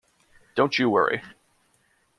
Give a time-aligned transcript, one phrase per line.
[0.55, 1.21] Don't you worry.